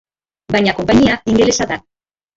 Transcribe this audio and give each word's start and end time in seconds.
Baina 0.55 0.73
konpainia 0.79 1.19
ingelesa 1.33 1.71
da. 1.73 1.79